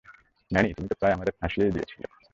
[0.51, 2.05] Many, তুমি তো প্রায় আমাদের ফাঁসিয়েই দিয়েছিলে।